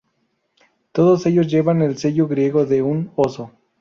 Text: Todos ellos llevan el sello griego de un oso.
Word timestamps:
Todos 0.93 1.27
ellos 1.27 1.45
llevan 1.45 1.83
el 1.83 1.95
sello 1.95 2.27
griego 2.27 2.65
de 2.65 2.81
un 2.81 3.11
oso. 3.15 3.51